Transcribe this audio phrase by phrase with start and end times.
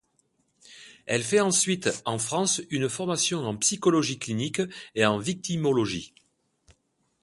[1.05, 4.63] Elle fait ensuite, en France, une formation en psychologie clinique
[4.95, 6.15] et en victimologie.